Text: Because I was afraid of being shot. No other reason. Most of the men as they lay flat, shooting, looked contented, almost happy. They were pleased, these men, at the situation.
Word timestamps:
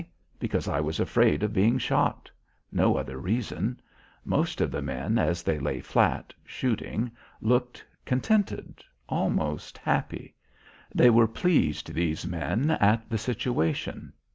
Because 0.39 0.67
I 0.67 0.79
was 0.79 0.99
afraid 0.99 1.43
of 1.43 1.53
being 1.53 1.77
shot. 1.77 2.31
No 2.71 2.97
other 2.97 3.19
reason. 3.19 3.79
Most 4.25 4.59
of 4.59 4.71
the 4.71 4.81
men 4.81 5.19
as 5.19 5.43
they 5.43 5.59
lay 5.59 5.79
flat, 5.79 6.33
shooting, 6.43 7.11
looked 7.39 7.85
contented, 8.03 8.83
almost 9.07 9.77
happy. 9.77 10.33
They 10.91 11.11
were 11.11 11.27
pleased, 11.27 11.93
these 11.93 12.25
men, 12.25 12.71
at 12.71 13.11
the 13.11 13.19
situation. 13.19 14.11